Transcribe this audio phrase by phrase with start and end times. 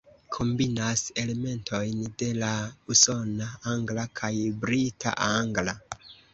[0.35, 2.49] Kombinas elementojn de la
[2.95, 4.35] usona angla kaj
[4.67, 5.81] brita angla.